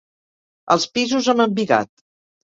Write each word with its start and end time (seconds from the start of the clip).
Els 0.75 0.87
pisos 0.95 1.29
amb 1.33 1.43
embigat. 1.45 1.91